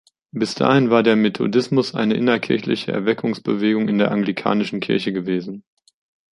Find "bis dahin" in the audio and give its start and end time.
0.31-0.89